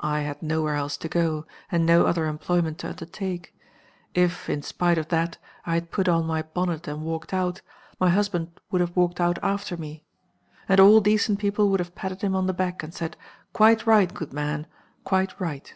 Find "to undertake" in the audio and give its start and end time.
2.78-3.54